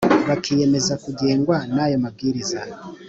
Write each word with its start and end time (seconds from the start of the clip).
Bakiyemeza 0.27 0.93
kugengwa 1.03 1.55
n 1.73 1.77
aya 1.85 1.97
mabwiriza 2.03 2.59